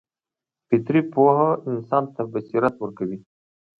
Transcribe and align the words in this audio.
فطري 0.67 1.01
پوهه 1.13 1.49
انسان 1.71 2.03
ته 2.13 2.21
بصیرت 2.31 2.75
ورکوي. 2.79 3.17